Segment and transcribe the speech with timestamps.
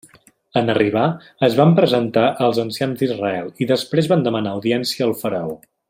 [0.61, 1.03] En arribar
[1.47, 5.55] es van presentar als ancians d'Israel i després van demanar audiència al faraó.